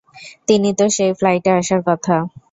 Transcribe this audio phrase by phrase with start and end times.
[0.47, 2.15] তিনি তো সেই ফ্লাইটে আসার কথা।